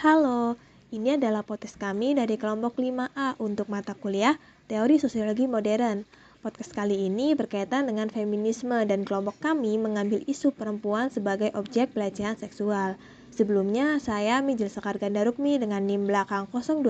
[0.00, 0.56] Halo,
[0.96, 6.08] ini adalah podcast kami dari kelompok 5A untuk mata kuliah Teori Sosiologi Modern.
[6.40, 12.40] Podcast kali ini berkaitan dengan feminisme dan kelompok kami mengambil isu perempuan sebagai objek pelecehan
[12.40, 12.96] seksual.
[13.28, 16.80] Sebelumnya, saya Mijil Sekar Gandarukmi dengan NIM belakang 025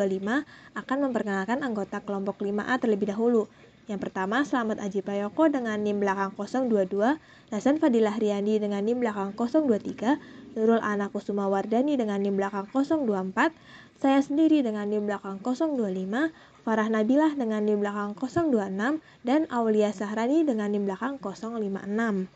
[0.78, 3.50] akan memperkenalkan anggota kelompok 5A terlebih dahulu.
[3.90, 7.18] Yang pertama, Selamat Aji Prayoko dengan NIM belakang 022,
[7.50, 13.54] Hasan Fadilah Riyandi dengan NIM belakang 023, Nurul Ana Kusuma Wardani dengan NIM belakang 024,
[14.00, 16.32] saya sendiri dengan NIM belakang 025,
[16.66, 22.26] Farah Nabilah dengan NIM belakang 026, dan Aulia Sahrani dengan NIM belakang 056.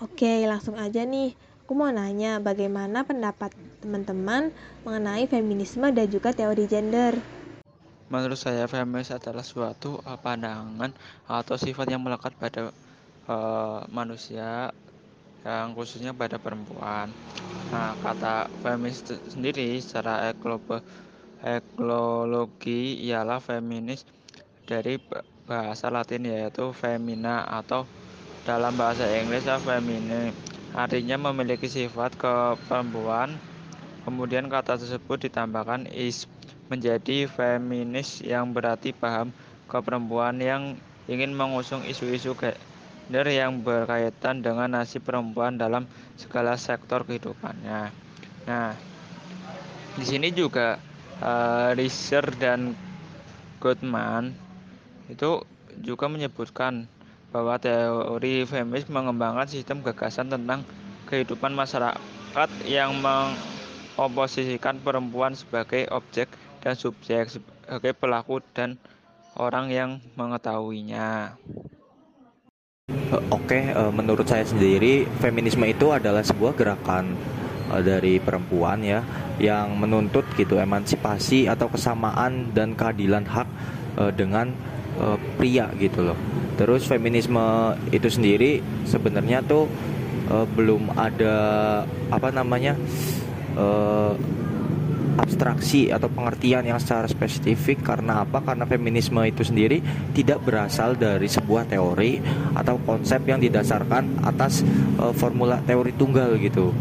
[0.00, 1.34] Oke, langsung aja nih.
[1.66, 4.50] Aku mau nanya bagaimana pendapat teman-teman
[4.82, 7.14] mengenai feminisme dan juga teori gender.
[8.10, 10.90] Menurut saya, feminis adalah suatu pandangan
[11.30, 12.74] atau sifat yang melekat pada
[13.30, 14.74] uh, manusia,
[15.46, 17.08] yang khususnya pada perempuan.
[17.70, 20.28] Nah, kata feminis sendiri secara
[21.40, 24.04] ekologi ialah feminis
[24.68, 25.00] dari
[25.48, 27.86] bahasa Latin yaitu femina atau
[28.44, 30.32] dalam bahasa Inggris femine
[30.74, 33.34] artinya memiliki sifat keperempuan.
[34.06, 36.24] Kemudian kata tersebut ditambahkan is
[36.72, 39.34] menjadi feminis yang berarti paham
[39.68, 40.78] keperempuan yang
[41.10, 42.32] ingin mengusung isu-isu
[43.10, 45.82] gender yang berkaitan dengan nasib perempuan dalam
[46.14, 47.90] segala sektor kehidupannya.
[48.46, 48.78] Nah,
[49.98, 50.78] di sini juga
[51.18, 52.70] uh, Research dan
[53.58, 54.30] Goodman
[55.10, 55.42] itu
[55.82, 56.86] juga menyebutkan
[57.34, 60.62] bahwa teori feminis mengembangkan sistem gagasan tentang
[61.10, 66.30] kehidupan masyarakat yang mengoposisikan perempuan sebagai objek
[66.62, 68.78] dan subjek sebagai pelaku dan
[69.34, 71.34] orang yang mengetahuinya.
[73.10, 77.18] Oke, eh, menurut saya sendiri feminisme itu adalah sebuah gerakan
[77.74, 79.02] eh, dari perempuan ya
[79.42, 83.48] yang menuntut gitu emansipasi atau kesamaan dan keadilan hak
[83.98, 84.54] eh, dengan
[85.40, 86.18] pria gitu loh.
[86.60, 89.64] Terus feminisme itu sendiri sebenarnya tuh
[90.28, 91.36] belum ada
[92.12, 92.76] apa namanya
[95.20, 98.40] abstraksi atau pengertian yang secara spesifik karena apa?
[98.40, 99.84] Karena feminisme itu sendiri
[100.16, 102.18] tidak berasal dari sebuah teori
[102.56, 104.64] atau konsep yang didasarkan atas
[104.96, 106.72] uh, formula teori tunggal gitu.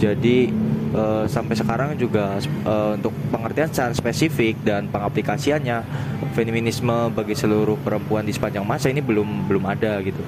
[0.00, 0.48] Jadi
[0.96, 5.84] uh, sampai sekarang juga uh, untuk pengertian secara spesifik dan pengaplikasiannya
[6.32, 10.22] feminisme bagi seluruh perempuan di sepanjang masa ini belum belum ada gitu.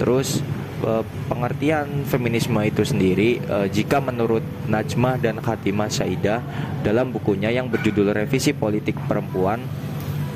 [0.00, 0.42] Terus
[0.82, 6.42] Eh, pengertian feminisme itu sendiri uh, jika menurut Najmah dan Khatimah Saidah
[6.82, 9.62] dalam bukunya yang berjudul Revisi Politik Perempuan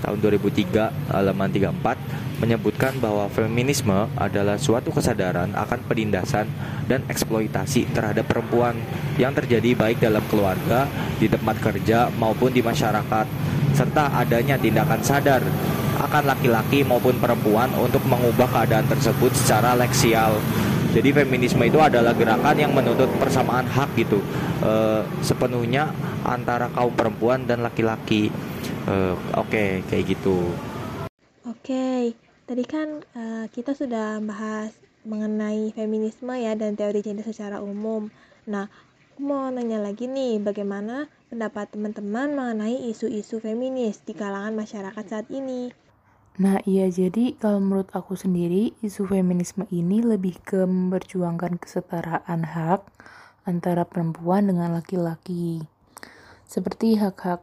[0.07, 6.47] tahun 2003 halaman 34 menyebutkan bahwa feminisme adalah suatu kesadaran akan penindasan
[6.87, 8.79] dan eksploitasi terhadap perempuan
[9.19, 10.87] yang terjadi baik dalam keluarga,
[11.19, 13.27] di tempat kerja maupun di masyarakat
[13.75, 15.43] serta adanya tindakan sadar
[15.97, 20.37] akan laki-laki maupun perempuan untuk mengubah keadaan tersebut secara leksial.
[20.97, 24.17] Jadi feminisme itu adalah gerakan yang menuntut persamaan hak gitu
[24.65, 25.93] e, sepenuhnya
[26.25, 28.33] antara kaum perempuan dan laki-laki.
[28.89, 28.95] E,
[29.37, 30.41] Oke, okay, kayak gitu.
[31.47, 32.03] Oke, okay.
[32.49, 34.75] tadi kan uh, kita sudah bahas
[35.07, 38.11] mengenai feminisme ya dan teori gender secara umum.
[38.51, 38.67] Nah,
[39.15, 45.31] aku mau nanya lagi nih, bagaimana pendapat teman-teman mengenai isu-isu feminis di kalangan masyarakat saat
[45.31, 45.71] ini?
[46.37, 52.85] Nah iya jadi kalau menurut aku sendiri isu feminisme ini lebih ke memperjuangkan kesetaraan hak
[53.49, 55.65] antara perempuan dengan laki-laki.
[56.45, 57.41] Seperti hak-hak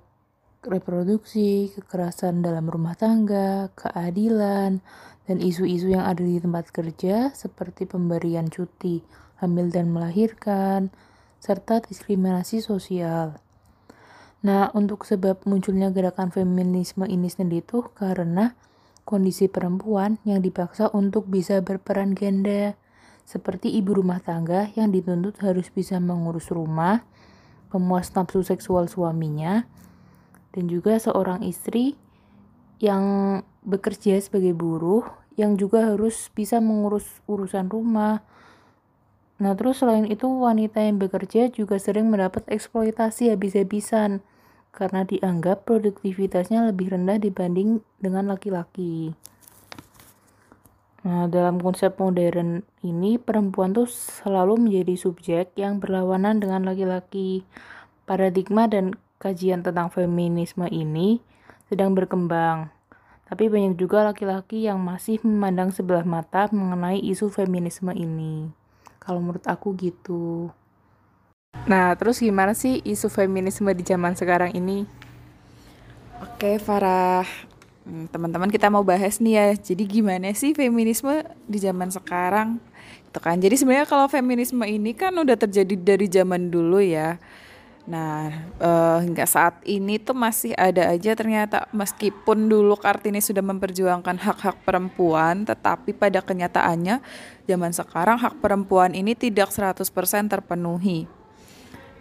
[0.61, 4.85] reproduksi, kekerasan dalam rumah tangga, keadilan,
[5.25, 9.01] dan isu-isu yang ada di tempat kerja seperti pemberian cuti,
[9.41, 10.93] hamil dan melahirkan,
[11.41, 13.41] serta diskriminasi sosial.
[14.43, 18.55] Nah, untuk sebab munculnya gerakan feminisme ini sendiri tuh karena
[19.03, 22.75] kondisi perempuan yang dipaksa untuk bisa berperan ganda,
[23.23, 27.03] seperti ibu rumah tangga yang dituntut harus bisa mengurus rumah,
[27.71, 29.67] pemuas nafsu seksual suaminya,
[30.55, 31.95] dan juga seorang istri
[32.83, 33.03] yang
[33.63, 35.07] bekerja sebagai buruh
[35.39, 38.21] yang juga harus bisa mengurus urusan rumah.
[39.41, 44.21] Nah, terus selain itu wanita yang bekerja juga sering mendapat eksploitasi habis-habisan
[44.73, 49.13] karena dianggap produktivitasnya lebih rendah dibanding dengan laki-laki.
[51.03, 57.45] Nah, dalam konsep modern ini, perempuan tuh selalu menjadi subjek yang berlawanan dengan laki-laki.
[58.07, 61.19] Paradigma dan kajian tentang feminisme ini
[61.67, 62.71] sedang berkembang.
[63.27, 68.51] Tapi banyak juga laki-laki yang masih memandang sebelah mata mengenai isu feminisme ini.
[69.03, 70.55] Kalau menurut aku gitu.
[71.63, 74.83] Nah, terus gimana sih isu feminisme di zaman sekarang ini?
[76.19, 77.23] Oke, Farah.
[77.87, 79.47] Hmm, teman-teman kita mau bahas nih ya.
[79.55, 82.59] Jadi gimana sih feminisme di zaman sekarang?
[83.07, 83.39] Itu kan.
[83.39, 87.15] Jadi sebenarnya kalau feminisme ini kan udah terjadi dari zaman dulu ya.
[87.83, 88.31] Nah,
[88.63, 94.63] uh, hingga saat ini tuh masih ada aja ternyata meskipun dulu Kartini sudah memperjuangkan hak-hak
[94.63, 97.03] perempuan, tetapi pada kenyataannya
[97.47, 99.83] zaman sekarang hak perempuan ini tidak 100%
[100.31, 101.22] terpenuhi.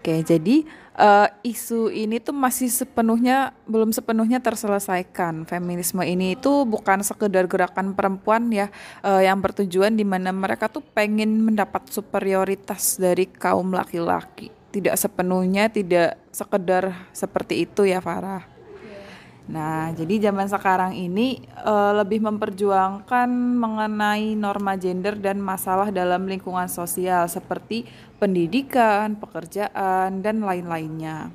[0.02, 0.66] Oke, jadi
[0.98, 5.46] uh, isu ini tuh masih sepenuhnya belum sepenuhnya terselesaikan.
[5.46, 8.66] Feminisme ini itu bukan sekedar gerakan perempuan ya
[9.06, 14.50] uh, yang bertujuan di mana mereka tuh pengen mendapat superioritas dari kaum laki-laki.
[14.74, 18.51] Tidak sepenuhnya tidak sekedar seperti itu ya Farah.
[19.50, 23.26] Nah, jadi zaman sekarang ini uh, lebih memperjuangkan
[23.58, 27.82] mengenai norma gender dan masalah dalam lingkungan sosial seperti
[28.22, 31.34] pendidikan, pekerjaan dan lain-lainnya.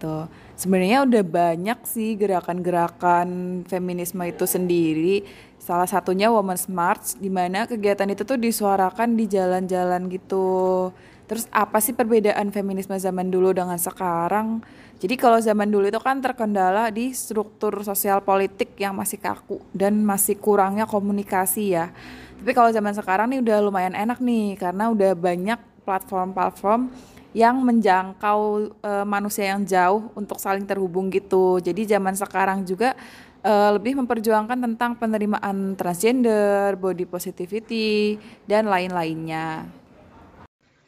[0.00, 0.26] Tuh.
[0.56, 5.26] Sebenarnya udah banyak sih gerakan-gerakan feminisme itu sendiri.
[5.60, 10.90] Salah satunya Women's March di mana kegiatan itu tuh disuarakan di jalan-jalan gitu.
[11.28, 14.64] Terus apa sih perbedaan feminisme zaman dulu dengan sekarang?
[15.02, 19.98] Jadi kalau zaman dulu itu kan terkendala di struktur sosial politik yang masih kaku dan
[19.98, 21.90] masih kurangnya komunikasi ya.
[22.38, 26.94] Tapi kalau zaman sekarang nih udah lumayan enak nih karena udah banyak platform-platform
[27.34, 31.58] yang menjangkau uh, manusia yang jauh untuk saling terhubung gitu.
[31.58, 32.94] Jadi zaman sekarang juga
[33.42, 39.66] uh, lebih memperjuangkan tentang penerimaan transgender, body positivity dan lain-lainnya.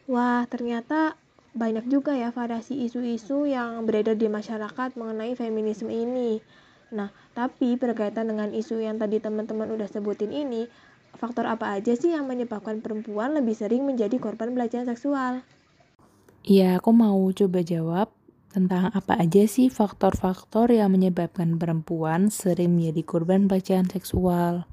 [0.07, 1.19] Wah, ternyata
[1.55, 6.43] banyak juga ya variasi isu-isu yang beredar di masyarakat mengenai feminisme ini.
[6.91, 10.67] Nah, tapi berkaitan dengan isu yang tadi teman-teman udah sebutin ini,
[11.15, 15.47] faktor apa aja sih yang menyebabkan perempuan lebih sering menjadi korban pelecehan seksual?
[16.45, 18.11] Iya, aku mau coba jawab
[18.55, 24.67] tentang apa aja sih faktor-faktor yang menyebabkan perempuan sering menjadi korban pelecehan seksual.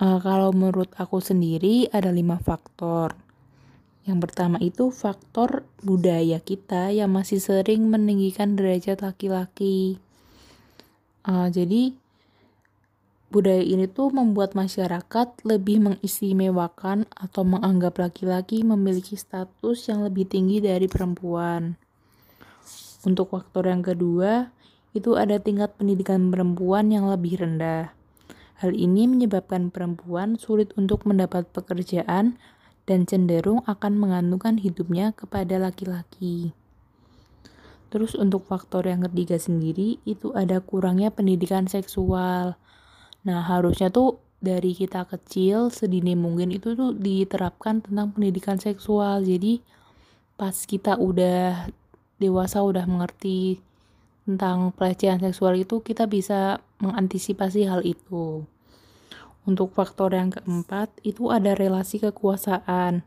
[0.00, 3.21] Uh, kalau menurut aku sendiri ada lima faktor.
[4.02, 10.02] Yang pertama itu faktor budaya kita yang masih sering meninggikan derajat laki-laki.
[11.22, 11.94] Uh, jadi
[13.30, 20.58] budaya ini tuh membuat masyarakat lebih mengistimewakan atau menganggap laki-laki memiliki status yang lebih tinggi
[20.58, 21.78] dari perempuan.
[23.06, 24.50] Untuk faktor yang kedua,
[24.92, 27.94] itu ada tingkat pendidikan perempuan yang lebih rendah.
[28.60, 32.38] Hal ini menyebabkan perempuan sulit untuk mendapat pekerjaan
[32.86, 36.50] dan cenderung akan mengandungkan hidupnya kepada laki-laki.
[37.92, 42.56] Terus untuk faktor yang ketiga sendiri itu ada kurangnya pendidikan seksual.
[43.22, 49.22] Nah, harusnya tuh dari kita kecil sedini mungkin itu tuh diterapkan tentang pendidikan seksual.
[49.22, 49.62] Jadi
[50.34, 51.70] pas kita udah
[52.18, 53.62] dewasa udah mengerti
[54.26, 58.46] tentang pelecehan seksual itu kita bisa mengantisipasi hal itu.
[59.42, 63.02] Untuk faktor yang keempat, itu ada relasi kekuasaan.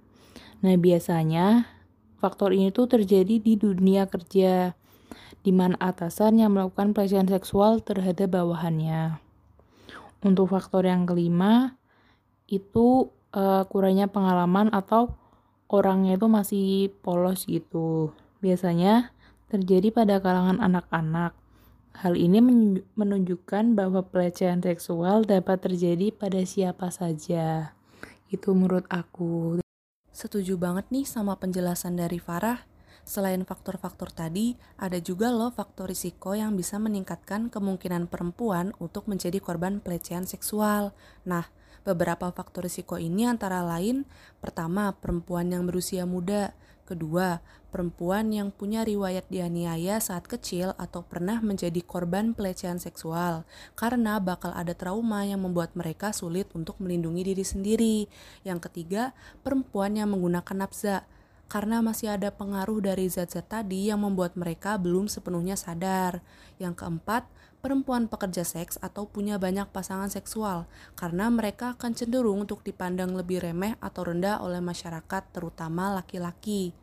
[0.59, 1.71] Nah, biasanya
[2.19, 4.75] faktor ini tuh terjadi di dunia kerja,
[5.45, 9.21] di mana atasan yang melakukan pelecehan seksual terhadap bawahannya.
[10.25, 11.77] Untuk faktor yang kelima,
[12.49, 15.13] itu uh, kurangnya pengalaman atau
[15.69, 16.67] orangnya itu masih
[17.05, 18.11] polos gitu.
[18.41, 19.13] Biasanya
[19.53, 21.44] terjadi pada kalangan anak-anak.
[21.95, 22.43] Hal ini
[22.99, 27.71] menunjukkan bahwa pelecehan seksual dapat terjadi pada siapa saja.
[28.27, 29.63] Itu menurut aku.
[30.11, 32.67] Setuju banget nih sama penjelasan dari Farah.
[33.05, 39.37] Selain faktor-faktor tadi, ada juga loh faktor risiko yang bisa meningkatkan kemungkinan perempuan untuk menjadi
[39.39, 40.91] korban pelecehan seksual.
[41.23, 41.47] Nah,
[41.85, 44.09] beberapa faktor risiko ini antara lain,
[44.41, 47.41] pertama, perempuan yang berusia muda, Kedua,
[47.73, 53.41] perempuan yang punya riwayat dianiaya saat kecil atau pernah menjadi korban pelecehan seksual
[53.73, 57.97] karena bakal ada trauma yang membuat mereka sulit untuk melindungi diri sendiri.
[58.45, 61.09] Yang ketiga, perempuan yang menggunakan nafza
[61.45, 66.21] karena masih ada pengaruh dari zat-zat tadi yang membuat mereka belum sepenuhnya sadar.
[66.61, 67.25] Yang keempat,
[67.65, 73.41] perempuan pekerja seks atau punya banyak pasangan seksual karena mereka akan cenderung untuk dipandang lebih
[73.41, 76.77] remeh atau rendah oleh masyarakat terutama laki-laki.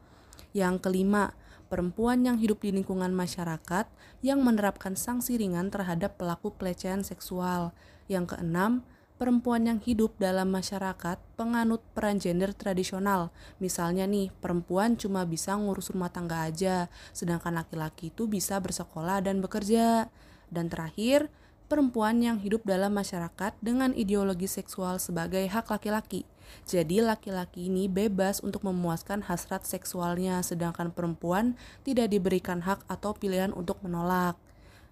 [0.50, 1.38] Yang kelima,
[1.70, 3.86] perempuan yang hidup di lingkungan masyarakat
[4.26, 7.70] yang menerapkan sanksi ringan terhadap pelaku pelecehan seksual.
[8.10, 8.82] Yang keenam,
[9.22, 13.30] perempuan yang hidup dalam masyarakat penganut peran gender tradisional.
[13.62, 19.38] Misalnya nih, perempuan cuma bisa ngurus rumah tangga aja, sedangkan laki-laki itu bisa bersekolah dan
[19.38, 20.10] bekerja.
[20.52, 21.32] Dan terakhir,
[21.72, 26.28] perempuan yang hidup dalam masyarakat dengan ideologi seksual sebagai hak laki-laki.
[26.68, 33.56] Jadi laki-laki ini bebas untuk memuaskan hasrat seksualnya sedangkan perempuan tidak diberikan hak atau pilihan
[33.56, 34.36] untuk menolak.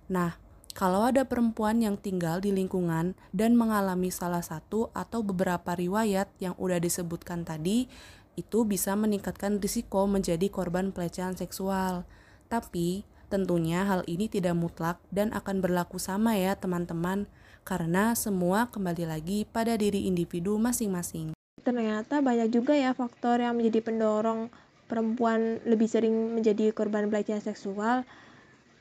[0.08, 0.40] Nah,
[0.72, 6.56] kalau ada perempuan yang tinggal di lingkungan dan mengalami salah satu atau beberapa riwayat yang
[6.56, 7.90] udah disebutkan tadi,
[8.38, 12.08] itu bisa meningkatkan risiko menjadi korban pelecehan seksual.
[12.48, 17.30] Tapi, Tentunya hal ini tidak mutlak dan akan berlaku sama ya teman-teman,
[17.62, 21.30] karena semua kembali lagi pada diri individu masing-masing.
[21.62, 24.50] Ternyata banyak juga ya faktor yang menjadi pendorong
[24.90, 28.02] perempuan lebih sering menjadi korban pelecehan seksual.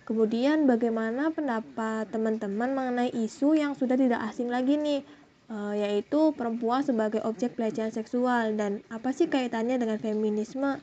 [0.09, 5.05] Kemudian bagaimana pendapat teman-teman mengenai isu yang sudah tidak asing lagi nih,
[5.45, 10.81] e, yaitu perempuan sebagai objek pelecehan seksual dan apa sih kaitannya dengan feminisme?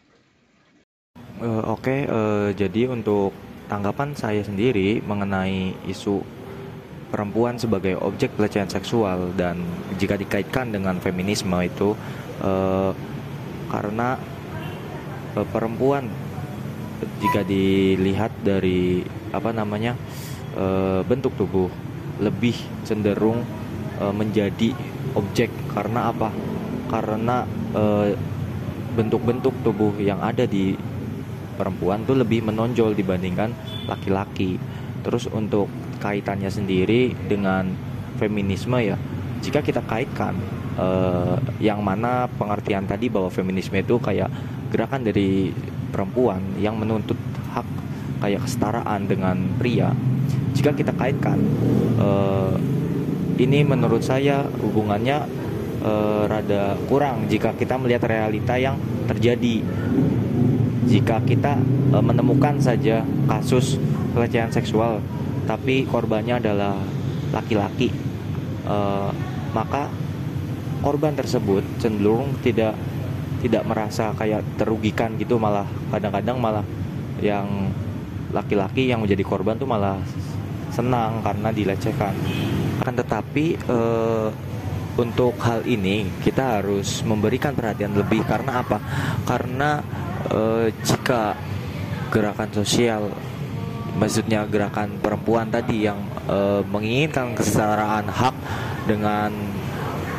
[1.42, 3.34] Uh, Oke, okay, uh, jadi untuk
[3.66, 6.22] tanggapan saya sendiri mengenai isu
[7.10, 9.62] perempuan sebagai objek pelecehan seksual dan
[9.98, 11.94] jika dikaitkan dengan feminisme itu
[12.42, 12.92] eh,
[13.70, 14.18] karena
[15.38, 16.10] eh, perempuan
[17.22, 19.94] jika dilihat dari apa namanya
[20.58, 21.70] eh, bentuk tubuh
[22.18, 23.44] lebih cenderung
[24.00, 24.72] eh, menjadi
[25.14, 26.30] objek karena apa?
[26.90, 28.16] Karena eh,
[28.96, 30.72] bentuk-bentuk tubuh yang ada di
[31.56, 33.50] perempuan tuh lebih menonjol dibandingkan
[33.88, 34.60] laki-laki.
[35.02, 35.66] Terus untuk
[35.98, 37.72] kaitannya sendiri dengan
[38.20, 39.00] feminisme ya,
[39.40, 40.36] jika kita kaitkan
[40.76, 44.28] eh, yang mana pengertian tadi bahwa feminisme itu kayak
[44.70, 45.54] gerakan dari
[45.94, 47.16] perempuan yang menuntut
[47.54, 47.66] hak
[48.20, 49.92] kayak kesetaraan dengan pria.
[50.56, 51.38] Jika kita kaitkan
[52.00, 52.54] eh,
[53.36, 55.18] ini menurut saya hubungannya
[55.84, 59.62] eh, rada kurang jika kita melihat realita yang terjadi
[60.86, 61.58] jika kita
[61.92, 63.76] e, menemukan saja kasus
[64.14, 65.02] pelecehan seksual
[65.46, 66.78] tapi korbannya adalah
[67.34, 67.90] laki-laki
[68.64, 68.76] e,
[69.50, 69.90] maka
[70.80, 72.78] korban tersebut cenderung tidak
[73.44, 76.64] tidak merasa kayak terugikan gitu malah kadang-kadang malah
[77.20, 77.70] yang
[78.34, 80.00] laki-laki yang menjadi korban tuh malah
[80.74, 82.14] senang karena dilecehkan.
[82.82, 83.78] Akan tetapi e,
[85.00, 88.20] untuk hal ini kita harus memberikan perhatian lebih.
[88.28, 88.78] Karena apa?
[89.24, 89.80] Karena
[90.30, 91.34] uh, jika
[92.10, 93.10] gerakan sosial
[93.96, 98.36] maksudnya gerakan perempuan tadi yang uh, menginginkan kesetaraan hak
[98.84, 99.32] dengan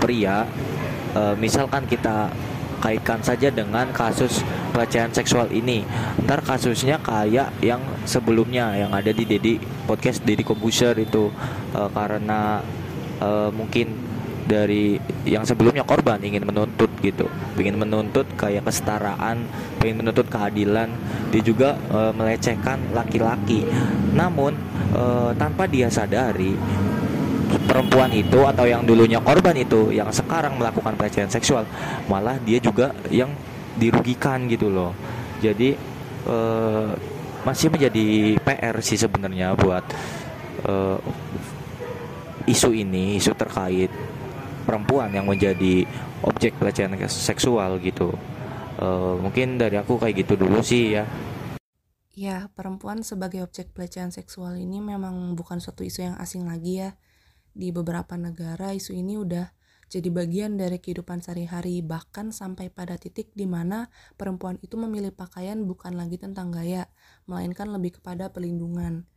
[0.02, 0.50] pria
[1.14, 2.30] uh, misalkan kita
[2.78, 5.82] kaitkan saja dengan kasus pelecehan seksual ini.
[6.22, 9.58] Ntar kasusnya kayak yang sebelumnya yang ada di Dedi
[9.90, 11.34] podcast Dedi Kompuser itu.
[11.74, 12.62] Uh, karena
[13.22, 14.07] uh, mungkin
[14.48, 14.96] dari
[15.28, 17.28] yang sebelumnya korban ingin menuntut gitu.
[17.60, 19.44] Ingin menuntut kayak kesetaraan
[19.84, 20.88] ingin menuntut keadilan
[21.30, 23.68] dia juga e, melecehkan laki-laki.
[24.16, 24.56] Namun
[24.96, 25.04] e,
[25.36, 26.56] tanpa dia sadari
[27.68, 31.64] perempuan itu atau yang dulunya korban itu yang sekarang melakukan pelecehan seksual
[32.08, 33.30] malah dia juga yang
[33.76, 34.96] dirugikan gitu loh.
[35.44, 35.76] Jadi
[36.24, 36.38] e,
[37.48, 39.80] masih menjadi PR sih sebenarnya buat
[40.68, 41.00] uh,
[42.44, 43.88] isu ini isu terkait
[44.68, 45.88] perempuan yang menjadi
[46.28, 48.12] objek pelecehan seksual gitu.
[48.78, 51.08] Uh, mungkin dari aku kayak gitu dulu sih ya.
[52.18, 57.00] Ya, perempuan sebagai objek pelecehan seksual ini memang bukan suatu isu yang asing lagi ya.
[57.56, 59.54] Di beberapa negara isu ini udah
[59.88, 63.88] jadi bagian dari kehidupan sehari-hari bahkan sampai pada titik di mana
[64.20, 66.92] perempuan itu memilih pakaian bukan lagi tentang gaya,
[67.24, 69.08] melainkan lebih kepada perlindungan.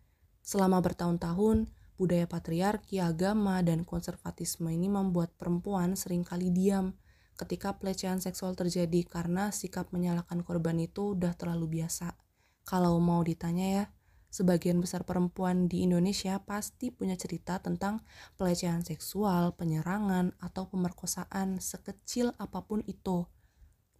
[0.47, 1.67] Selama bertahun-tahun,
[2.01, 6.97] Budaya patriarki, agama, dan konservatisme ini membuat perempuan sering kali diam
[7.37, 12.17] ketika pelecehan seksual terjadi karena sikap menyalahkan korban itu udah terlalu biasa.
[12.65, 13.85] Kalau mau ditanya ya,
[14.33, 18.01] sebagian besar perempuan di Indonesia pasti punya cerita tentang
[18.41, 23.29] pelecehan seksual, penyerangan, atau pemerkosaan sekecil apa pun itu.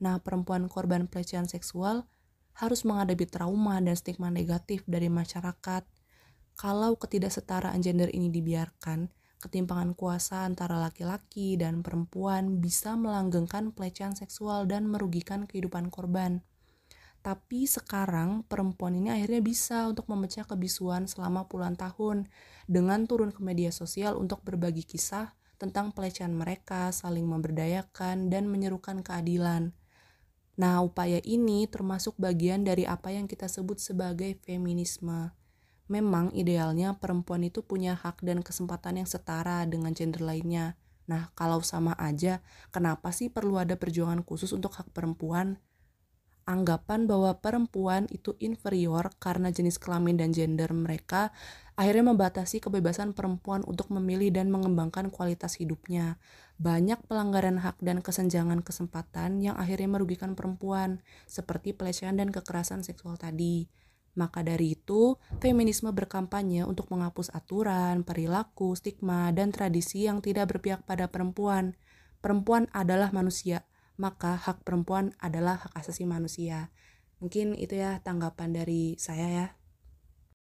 [0.01, 2.09] Nah, perempuan korban pelecehan seksual
[2.57, 5.85] harus menghadapi trauma dan stigma negatif dari masyarakat,
[6.61, 9.09] kalau ketidaksetaraan gender ini dibiarkan,
[9.41, 16.45] ketimpangan kuasa antara laki-laki dan perempuan bisa melanggengkan pelecehan seksual dan merugikan kehidupan korban.
[17.25, 22.29] Tapi sekarang perempuan ini akhirnya bisa untuk memecah kebisuan selama puluhan tahun
[22.69, 29.01] dengan turun ke media sosial untuk berbagi kisah tentang pelecehan mereka, saling memberdayakan, dan menyerukan
[29.01, 29.73] keadilan.
[30.61, 35.40] Nah, upaya ini termasuk bagian dari apa yang kita sebut sebagai feminisme.
[35.91, 40.79] Memang idealnya perempuan itu punya hak dan kesempatan yang setara dengan gender lainnya.
[41.11, 42.39] Nah, kalau sama aja,
[42.71, 45.59] kenapa sih perlu ada perjuangan khusus untuk hak perempuan?
[46.47, 51.35] Anggapan bahwa perempuan itu inferior karena jenis kelamin dan gender mereka
[51.75, 56.23] akhirnya membatasi kebebasan perempuan untuk memilih dan mengembangkan kualitas hidupnya.
[56.63, 63.19] Banyak pelanggaran hak dan kesenjangan kesempatan yang akhirnya merugikan perempuan, seperti pelecehan dan kekerasan seksual
[63.19, 63.67] tadi.
[64.21, 70.85] Maka dari itu, feminisme berkampanye untuk menghapus aturan, perilaku, stigma, dan tradisi yang tidak berpihak
[70.85, 71.73] pada perempuan.
[72.21, 73.65] Perempuan adalah manusia,
[73.97, 76.69] maka hak perempuan adalah hak asasi manusia.
[77.25, 79.47] Mungkin itu ya tanggapan dari saya ya.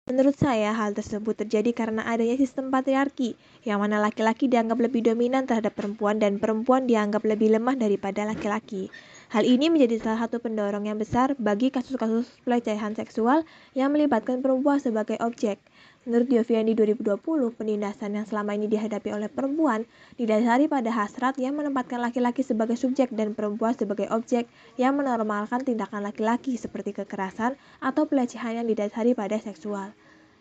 [0.09, 5.45] Menurut saya, hal tersebut terjadi karena adanya sistem patriarki, yang mana laki-laki dianggap lebih dominan
[5.45, 8.89] terhadap perempuan dan perempuan dianggap lebih lemah daripada laki-laki.
[9.27, 13.43] Hal ini menjadi salah satu pendorong yang besar bagi kasus-kasus pelecehan seksual
[13.75, 15.59] yang melibatkan perempuan sebagai objek.
[16.07, 17.19] Menurut Yoviani 2020,
[17.59, 19.83] penindasan yang selama ini dihadapi oleh perempuan
[20.15, 24.47] didasari pada hasrat yang menempatkan laki-laki sebagai subjek dan perempuan sebagai objek
[24.79, 29.91] yang menormalkan tindakan laki-laki seperti kekerasan atau pelecehan yang didasari pada seksual.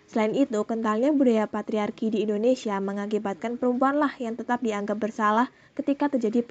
[0.06, 6.46] Selain itu, kentalnya budaya patriarki di Indonesia mengakibatkan perempuanlah yang tetap dianggap bersalah ketika terjadi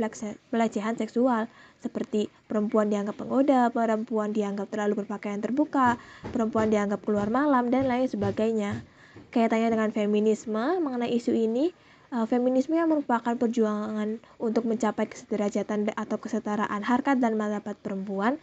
[0.51, 1.47] pelecehan seksual,
[1.79, 5.97] seperti perempuan dianggap penggoda, perempuan dianggap terlalu berpakaian terbuka,
[6.35, 8.83] perempuan dianggap keluar malam, dan lain sebagainya.
[9.31, 11.71] Kaitannya dengan feminisme mengenai isu ini
[12.15, 18.39] uh, feminisme yang merupakan perjuangan untuk mencapai kesederajatan atau kesetaraan harkat dan martabat perempuan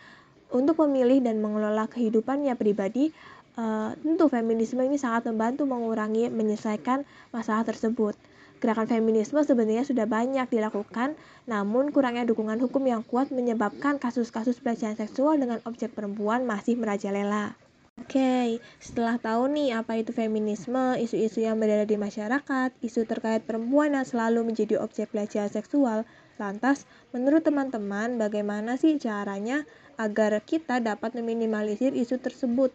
[0.51, 3.15] untuk memilih dan mengelola kehidupannya pribadi
[3.57, 8.13] uh, tentu feminisme ini sangat membantu mengurangi menyelesaikan masalah tersebut
[8.61, 11.17] Gerakan feminisme sebenarnya sudah banyak dilakukan,
[11.49, 17.57] namun kurangnya dukungan hukum yang kuat menyebabkan kasus-kasus pelecehan seksual dengan objek perempuan masih merajalela.
[17.97, 23.97] Oke, setelah tahu nih apa itu feminisme, isu-isu yang berada di masyarakat, isu terkait perempuan
[23.97, 26.05] yang selalu menjadi objek pelecehan seksual,
[26.37, 26.85] lantas
[27.17, 29.65] menurut teman-teman bagaimana sih caranya
[29.97, 32.69] agar kita dapat meminimalisir isu tersebut?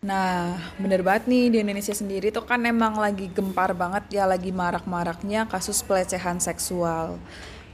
[0.00, 4.48] Nah, bener banget nih di Indonesia sendiri tuh kan emang lagi gempar banget ya lagi
[4.48, 7.20] marak-maraknya kasus pelecehan seksual.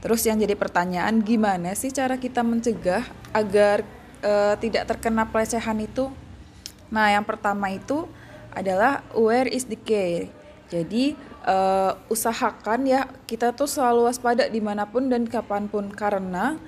[0.03, 3.87] Terus yang jadi pertanyaan gimana sih cara kita mencegah agar
[4.19, 6.11] uh, tidak terkena pelecehan itu?
[6.91, 8.11] Nah, yang pertama itu
[8.51, 10.27] adalah where is the care.
[10.67, 11.15] Jadi
[11.47, 16.59] uh, usahakan ya kita tuh selalu waspada di mana pun dan kapan pun karena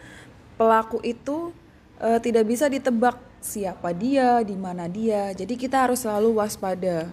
[0.55, 1.51] pelaku itu
[1.99, 5.31] uh, tidak bisa ditebak siapa dia, di mana dia.
[5.35, 7.11] Jadi kita harus selalu waspada.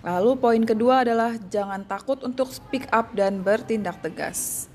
[0.00, 4.70] Lalu poin kedua adalah jangan takut untuk speak up dan bertindak tegas.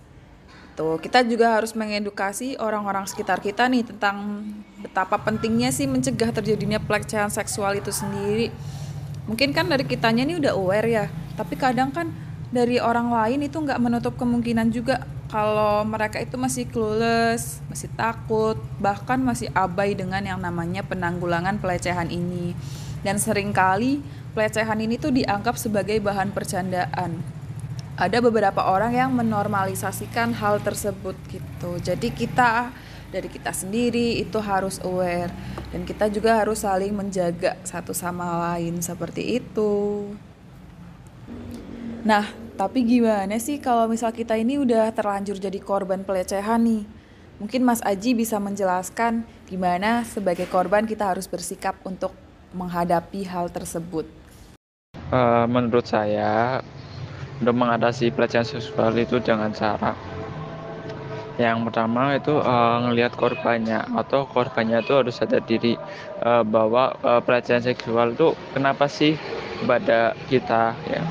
[0.76, 4.44] Tuh, kita juga harus mengedukasi orang-orang sekitar kita nih tentang
[4.84, 8.52] betapa pentingnya sih mencegah terjadinya pelecehan seksual itu sendiri.
[9.26, 11.06] Mungkin kan dari kitanya nih udah aware ya,
[11.40, 12.12] tapi kadang kan
[12.54, 15.02] dari orang lain itu nggak menutup kemungkinan juga
[15.36, 22.08] kalau mereka itu masih clueless, masih takut, bahkan masih abai dengan yang namanya penanggulangan pelecehan
[22.08, 22.56] ini.
[23.04, 24.00] Dan sering kali
[24.32, 27.20] pelecehan ini tuh dianggap sebagai bahan percandaan
[28.00, 31.84] ada beberapa orang yang menormalisasikan hal tersebut gitu.
[31.84, 32.72] Jadi kita
[33.12, 35.36] dari kita sendiri itu harus aware
[35.76, 40.12] dan kita juga harus saling menjaga satu sama lain seperti itu.
[42.08, 46.84] Nah, tapi gimana sih kalau misal kita ini udah terlanjur jadi korban pelecehan nih?
[47.36, 52.16] Mungkin Mas Aji bisa menjelaskan gimana sebagai korban kita harus bersikap untuk
[52.56, 54.08] menghadapi hal tersebut.
[55.12, 56.64] Uh, menurut saya
[57.44, 59.92] untuk mengatasi pelecehan seksual itu dengan cara
[61.36, 65.76] yang pertama itu uh, ngelihat korbannya atau korbannya itu harus sadar diri
[66.24, 69.20] uh, bahwa uh, pelecehan seksual itu kenapa sih
[69.60, 71.04] kepada kita ya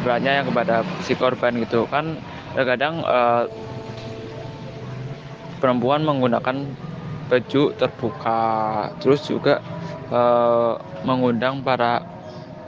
[0.00, 2.16] beratnya yang kepada si korban gitu kan
[2.56, 3.46] terkadang uh,
[5.60, 6.66] perempuan menggunakan
[7.30, 8.42] baju terbuka
[8.98, 9.62] terus juga
[10.10, 10.74] uh,
[11.06, 12.02] mengundang para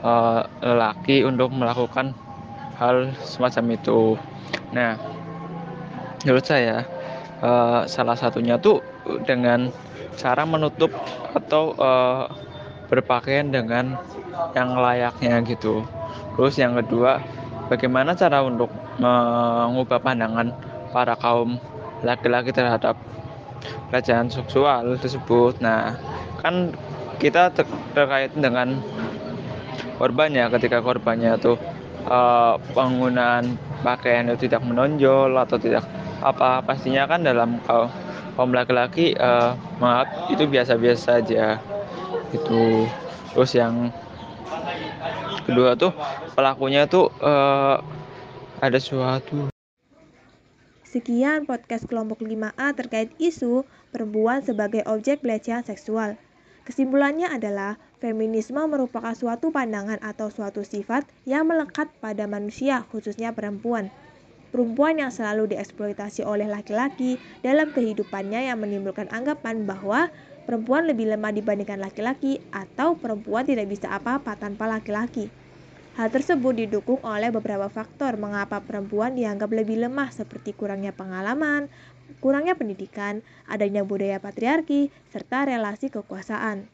[0.04, 2.14] uh, lelaki untuk melakukan
[2.76, 4.18] hal semacam itu.
[4.74, 4.98] Nah,
[6.22, 6.86] menurut saya
[7.42, 8.82] uh, salah satunya tuh
[9.26, 9.70] dengan
[10.18, 10.90] cara menutup
[11.32, 12.26] atau uh,
[12.90, 13.96] berpakaian dengan
[14.52, 15.86] yang layaknya gitu.
[16.36, 17.20] Terus yang kedua,
[17.68, 20.52] bagaimana cara untuk mengubah pandangan
[20.92, 21.56] para kaum
[22.04, 22.98] laki-laki terhadap
[23.88, 25.60] pelecehan seksual tersebut.
[25.60, 25.96] Nah,
[26.42, 26.74] kan
[27.22, 28.80] kita ter terkait dengan
[30.00, 31.54] korbannya ketika korbannya tuh
[32.10, 33.54] uh, penggunaan
[33.86, 35.86] pakaian itu tidak menonjol atau tidak
[36.22, 37.90] apa pastinya kan dalam kaum
[38.34, 41.58] kaum laki-laki uh, maaf itu biasa-biasa saja
[42.34, 42.86] itu
[43.34, 43.94] terus yang
[45.44, 45.92] kedua tuh
[46.35, 47.83] pelakunya tuh uh,
[48.62, 49.52] ada suatu
[50.92, 53.64] Sekian podcast kelompok 5A terkait isu
[53.96, 56.20] perempuan sebagai objek pelecehan seksual.
[56.68, 63.88] Kesimpulannya adalah Feminisme merupakan suatu pandangan atau suatu sifat yang melekat pada manusia, khususnya perempuan.
[64.52, 70.12] Perempuan yang selalu dieksploitasi oleh laki-laki dalam kehidupannya yang menimbulkan anggapan bahwa
[70.44, 75.31] perempuan lebih lemah dibandingkan laki-laki atau perempuan tidak bisa apa-apa tanpa laki-laki.
[75.92, 81.68] Hal tersebut didukung oleh beberapa faktor mengapa perempuan dianggap lebih lemah seperti kurangnya pengalaman,
[82.24, 86.64] kurangnya pendidikan, adanya budaya patriarki, serta relasi kekuasaan.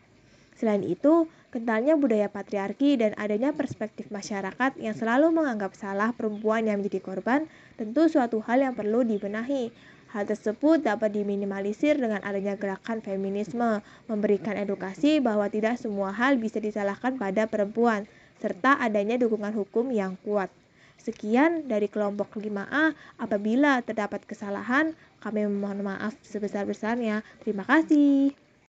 [0.54, 6.78] Selain itu, kentalnya budaya patriarki dan adanya perspektif masyarakat yang selalu menganggap salah perempuan yang
[6.78, 9.70] menjadi korban tentu suatu hal yang perlu dibenahi.
[10.08, 16.56] Hal tersebut dapat diminimalisir dengan adanya gerakan feminisme, memberikan edukasi bahwa tidak semua hal bisa
[16.64, 18.08] disalahkan pada perempuan,
[18.40, 20.48] serta adanya dukungan hukum yang kuat.
[20.96, 22.96] Sekian dari kelompok 5A.
[23.20, 27.20] Apabila terdapat kesalahan, kami mohon maaf sebesar-besarnya.
[27.44, 28.47] Terima kasih.